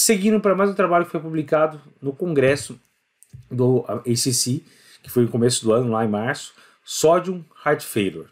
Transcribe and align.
Seguindo 0.00 0.38
para 0.38 0.54
mais 0.54 0.70
um 0.70 0.74
trabalho 0.74 1.04
que 1.04 1.10
foi 1.10 1.18
publicado 1.18 1.80
no 2.00 2.12
congresso 2.12 2.78
do 3.50 3.84
ACC, 3.88 4.64
que 5.02 5.10
foi 5.10 5.24
no 5.24 5.28
começo 5.28 5.64
do 5.64 5.72
ano, 5.72 5.90
lá 5.90 6.04
em 6.04 6.08
março, 6.08 6.54
Sodium 6.84 7.44
Heart 7.66 7.82
Failure. 7.82 8.28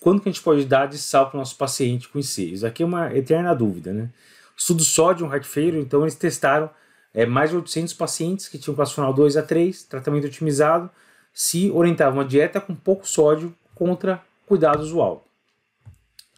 Quando 0.00 0.20
que 0.20 0.28
a 0.28 0.32
gente 0.32 0.42
pode 0.42 0.64
dar 0.64 0.86
de 0.86 0.98
sal 0.98 1.28
para 1.28 1.36
o 1.36 1.38
nosso 1.38 1.54
paciente 1.54 2.08
com? 2.08 2.52
Isso 2.52 2.66
aqui 2.66 2.82
é 2.82 2.86
uma 2.86 3.16
eterna 3.16 3.54
dúvida, 3.54 3.92
né? 3.92 4.10
Estudo 4.56 4.82
Sodium 4.82 5.32
Heart 5.32 5.44
Failure, 5.44 5.78
então 5.78 6.02
eles 6.02 6.16
testaram 6.16 6.68
é, 7.14 7.24
mais 7.24 7.50
de 7.50 7.56
800 7.56 7.94
pacientes 7.94 8.48
que 8.48 8.58
tinham 8.58 8.74
funcional 8.74 9.14
2 9.14 9.36
a 9.36 9.42
3, 9.44 9.84
tratamento 9.84 10.26
otimizado, 10.26 10.90
se 11.32 11.70
orientavam 11.70 12.18
uma 12.18 12.24
dieta 12.24 12.60
com 12.60 12.74
pouco 12.74 13.06
sódio 13.06 13.54
contra 13.72 14.20
cuidado 14.46 14.80
usual. 14.80 15.24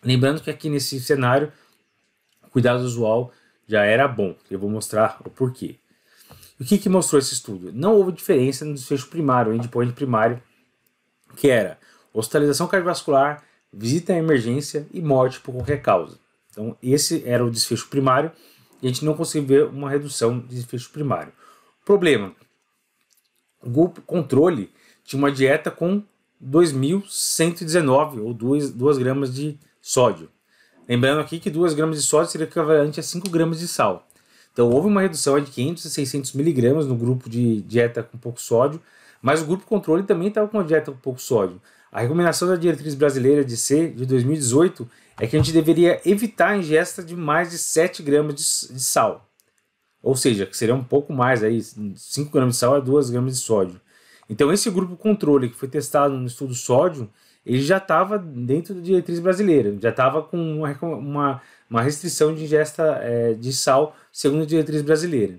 Lembrando 0.05 0.43
que 0.43 0.51
aqui 0.51 0.69
nesse 0.69 1.01
cenário, 1.01 1.51
cuidado 2.53 2.81
usual 2.81 3.33
já 3.71 3.85
era 3.85 4.09
bom. 4.09 4.35
Eu 4.51 4.59
vou 4.59 4.69
mostrar 4.69 5.21
o 5.25 5.31
porquê. 5.31 5.77
O 6.59 6.65
que, 6.65 6.77
que 6.77 6.89
mostrou 6.89 7.21
esse 7.21 7.33
estudo? 7.33 7.73
Não 7.73 7.95
houve 7.95 8.11
diferença 8.11 8.65
no 8.65 8.75
desfecho 8.75 9.07
primário, 9.07 9.55
endpoint 9.55 9.93
primário, 9.93 10.43
que 11.37 11.49
era 11.49 11.79
hospitalização 12.13 12.67
cardiovascular, 12.67 13.45
visita 13.73 14.13
à 14.13 14.17
emergência 14.17 14.87
e 14.93 15.01
morte 15.01 15.39
por 15.41 15.55
qualquer 15.55 15.81
causa. 15.81 16.19
Então, 16.51 16.77
esse 16.83 17.23
era 17.25 17.45
o 17.45 17.51
desfecho 17.51 17.89
primário 17.89 18.33
e 18.83 18.87
a 18.87 18.91
gente 18.91 19.05
não 19.05 19.15
conseguiu 19.15 19.47
ver 19.47 19.65
uma 19.67 19.89
redução 19.89 20.41
de 20.41 20.57
desfecho 20.57 20.91
primário. 20.91 21.33
Problema: 21.85 22.35
o 23.63 23.71
grupo 23.71 24.03
controle 24.03 24.71
tinha 25.05 25.19
uma 25.19 25.31
dieta 25.31 25.71
com 25.71 26.03
2.119 26.45 28.21
ou 28.21 28.35
2, 28.35 28.73
2 28.73 28.99
gramas 28.99 29.33
de 29.33 29.57
sódio. 29.81 30.29
Lembrando 30.91 31.21
aqui 31.21 31.39
que 31.39 31.49
2 31.49 31.73
gramas 31.73 31.99
de 31.99 32.03
sódio 32.03 32.33
seria 32.33 32.49
equivalente 32.49 32.99
a 32.99 33.03
5 33.05 33.31
gramas 33.31 33.61
de 33.61 33.69
sal. 33.69 34.09
Então 34.53 34.69
houve 34.69 34.89
uma 34.89 35.01
redução 35.01 35.39
de 35.39 35.49
500 35.49 35.87
a 35.87 35.89
600 35.89 36.33
miligramas 36.33 36.85
no 36.85 36.97
grupo 36.97 37.31
de 37.31 37.63
dieta 37.63 38.03
com 38.03 38.19
pouco 38.19 38.41
sódio, 38.41 38.83
mas 39.23 39.41
o 39.41 39.47
grupo 39.47 39.65
controle 39.65 40.03
também 40.03 40.27
estava 40.27 40.49
com 40.49 40.59
uma 40.59 40.65
dieta 40.65 40.91
com 40.91 40.99
pouco 40.99 41.23
sódio. 41.23 41.63
A 41.93 42.01
recomendação 42.01 42.49
da 42.49 42.57
diretriz 42.57 42.97
brasileira 42.97 43.45
de 43.45 43.57
C 43.57 43.87
de 43.87 44.05
2018 44.05 44.91
é 45.21 45.29
que 45.29 45.37
a 45.37 45.39
gente 45.39 45.53
deveria 45.53 46.01
evitar 46.05 46.49
a 46.49 46.57
ingesta 46.57 47.05
de 47.05 47.15
mais 47.15 47.53
de 47.53 47.59
7 47.59 48.03
gramas 48.03 48.35
de, 48.35 48.75
de 48.75 48.83
sal. 48.83 49.31
Ou 50.03 50.17
seja, 50.17 50.45
que 50.45 50.57
seria 50.57 50.75
um 50.75 50.83
pouco 50.83 51.13
mais 51.13 51.45
aí, 51.45 51.63
5 51.63 52.33
gramas 52.33 52.57
de 52.57 52.59
sal 52.59 52.75
a 52.75 52.81
2 52.81 53.11
gramas 53.11 53.35
de 53.35 53.39
sódio. 53.39 53.81
Então 54.31 54.53
esse 54.53 54.71
grupo 54.71 54.97
controle 54.97 55.49
que 55.49 55.57
foi 55.57 55.69
testado 55.69 56.17
no 56.17 56.27
estudo 56.27 56.55
sódio, 56.55 57.11
ele 57.45 57.61
já 57.61 57.79
estava 57.79 58.17
dentro 58.17 58.73
da 58.75 58.81
diretriz 58.81 59.19
brasileira, 59.19 59.77
já 59.81 59.91
estava 59.91 60.23
com 60.23 60.39
uma, 60.39 60.71
uma, 60.81 61.43
uma, 61.69 61.83
restrição 61.83 62.33
de 62.33 62.45
ingesta 62.45 63.01
é, 63.03 63.35
de 63.35 63.53
sal 63.53 63.97
segundo 64.13 64.45
a 64.45 64.47
diretriz 64.47 64.83
brasileira. 64.83 65.35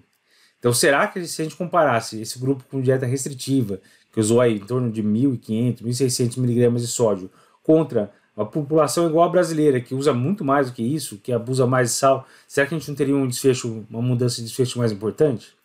Então 0.59 0.73
será 0.73 1.07
que 1.07 1.25
se 1.25 1.41
a 1.41 1.45
gente 1.45 1.55
comparasse 1.55 2.21
esse 2.21 2.37
grupo 2.37 2.65
com 2.69 2.81
dieta 2.81 3.05
restritiva, 3.05 3.79
que 4.11 4.19
usou 4.19 4.41
aí 4.41 4.57
em 4.57 4.65
torno 4.65 4.91
de 4.91 5.01
1.500, 5.01 5.83
1.600 5.83 6.37
miligramas 6.37 6.81
de 6.81 6.89
sódio, 6.89 7.31
contra 7.63 8.11
a 8.35 8.43
população 8.43 9.07
igual 9.07 9.25
a 9.25 9.31
brasileira, 9.31 9.79
que 9.79 9.95
usa 9.95 10.13
muito 10.13 10.43
mais 10.43 10.67
do 10.67 10.73
que 10.73 10.83
isso, 10.83 11.17
que 11.17 11.31
abusa 11.31 11.65
mais 11.65 11.91
de 11.91 11.95
sal, 11.95 12.27
será 12.45 12.67
que 12.67 12.75
a 12.75 12.77
gente 12.77 12.89
não 12.89 12.95
teria 12.95 13.15
um 13.15 13.27
desfecho, 13.27 13.85
uma 13.89 14.01
mudança 14.01 14.37
de 14.37 14.43
desfecho 14.43 14.79
mais 14.79 14.91
importante? 14.91 15.55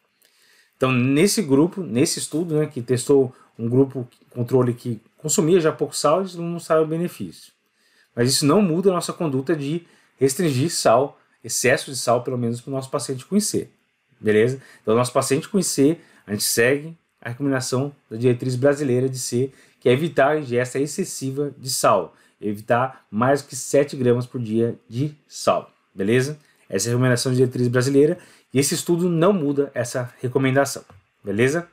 Então, 0.76 0.92
nesse 0.92 1.42
grupo, 1.42 1.82
nesse 1.82 2.18
estudo, 2.18 2.58
né, 2.58 2.66
que 2.66 2.82
testou 2.82 3.34
um 3.58 3.68
grupo 3.68 4.06
controle 4.30 4.74
que 4.74 5.00
consumia 5.16 5.60
já 5.60 5.72
pouco 5.72 5.96
sal, 5.96 6.20
eles 6.20 6.34
não 6.34 6.44
mostraram 6.44 6.86
benefício. 6.86 7.52
Mas 8.14 8.30
isso 8.30 8.46
não 8.46 8.60
muda 8.60 8.90
a 8.90 8.94
nossa 8.94 9.12
conduta 9.12 9.56
de 9.56 9.86
restringir 10.18 10.70
sal, 10.70 11.18
excesso 11.42 11.90
de 11.90 11.96
sal, 11.96 12.22
pelo 12.22 12.38
menos 12.38 12.60
para 12.60 12.70
o 12.70 12.74
nosso 12.74 12.90
paciente 12.90 13.26
IC. 13.30 13.68
Beleza? 14.20 14.60
Então, 14.82 14.94
nosso 14.94 15.12
paciente 15.12 15.48
IC, 15.54 15.98
a 16.26 16.32
gente 16.32 16.44
segue 16.44 16.96
a 17.20 17.30
recomendação 17.30 17.94
da 18.10 18.16
diretriz 18.16 18.56
brasileira 18.56 19.08
de 19.08 19.18
C, 19.18 19.52
que 19.80 19.88
é 19.88 19.92
evitar 19.92 20.30
a 20.30 20.38
ingesta 20.38 20.78
excessiva 20.78 21.54
de 21.58 21.70
sal, 21.70 22.14
evitar 22.40 23.06
mais 23.10 23.42
que 23.42 23.56
7 23.56 23.96
gramas 23.96 24.26
por 24.26 24.40
dia 24.40 24.78
de 24.88 25.14
sal, 25.26 25.70
beleza? 25.94 26.38
Essa 26.68 26.88
é 26.88 26.90
a 26.90 26.92
recomendação 26.92 27.32
da 27.32 27.36
diretriz 27.36 27.68
brasileira 27.68 28.18
e 28.52 28.58
esse 28.58 28.74
estudo 28.74 29.08
não 29.08 29.32
muda 29.32 29.70
essa 29.74 30.12
recomendação, 30.20 30.84
beleza? 31.24 31.68